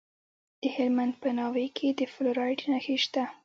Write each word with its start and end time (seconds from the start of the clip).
د 0.61 0.63
هلمند 0.75 1.13
په 1.21 1.29
ناوې 1.37 1.67
کې 1.77 1.87
د 1.99 2.01
فلورایټ 2.13 2.59
نښې 2.71 2.95
شته. 3.03 3.23